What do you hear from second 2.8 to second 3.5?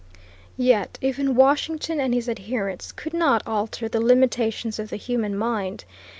could not